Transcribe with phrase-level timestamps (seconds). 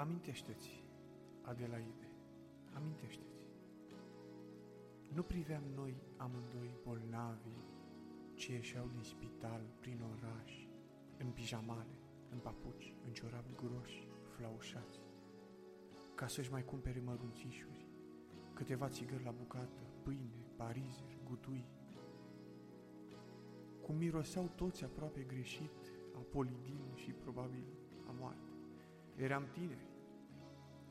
[0.00, 0.84] Amintește-ți,
[1.42, 2.08] Adelaide,
[2.74, 3.44] amintește-ți.
[5.14, 7.56] Nu priveam noi amândoi bolnavi
[8.34, 10.52] ce ieșeau din spital prin oraș,
[11.18, 11.98] în pijamale,
[12.30, 15.00] în papuci, în ciorapi groși, flaușați,
[16.14, 17.86] ca să-și mai cumpere mărunțișuri,
[18.54, 21.64] câteva țigări la bucată, pâine, parizeri, gutui.
[23.82, 25.72] Cum miroseau toți aproape greșit,
[26.14, 27.64] a polidin și probabil
[28.06, 28.48] a moarte.
[29.16, 29.89] Eram tineri,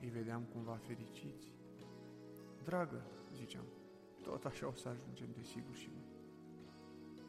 [0.01, 1.51] îi vedeam cumva fericiți.
[2.63, 3.01] Dragă,
[3.33, 3.65] ziceam,
[4.23, 6.07] tot așa o să ajungem de sigur și noi.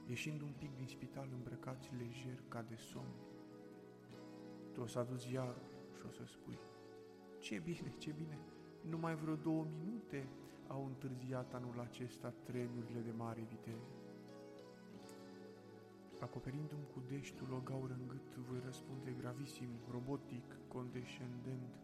[0.09, 3.15] Ieșind un pic din spital îmbrăcați lejer ca de somn,
[4.73, 5.55] tu o să aduci iar
[5.97, 6.59] și o să spui,
[7.39, 8.39] ce bine, ce bine,
[8.89, 10.29] numai vreo două minute
[10.67, 13.91] au întârziat anul acesta trenurile de mare viteză.
[16.21, 21.75] Acoperindu-mi cu deștul o gaură în gât, voi răspunde gravisim, robotic, condescendent,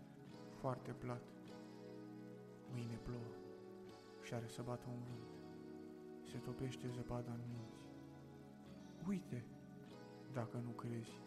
[0.63, 1.23] foarte plat.
[2.73, 3.33] Mâine plouă
[4.23, 5.31] și are să bată un vânt.
[6.31, 7.85] Se topește zăpada în munți.
[9.09, 9.45] Uite,
[10.33, 11.21] dacă nu crezi,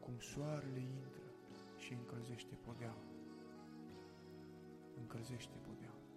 [0.00, 1.28] cum soarele intră
[1.76, 3.04] și încălzește podeaua.
[5.00, 6.07] Încălzește podeaua.